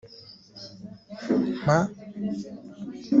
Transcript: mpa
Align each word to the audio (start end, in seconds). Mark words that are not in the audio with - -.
mpa 1.61 1.75